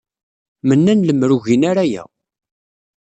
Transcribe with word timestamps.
Mennan 0.67 0.99
lemmer 1.07 1.29
ur 1.35 1.41
gin 1.47 1.63
ara 1.69 1.83
aya. 1.85 2.03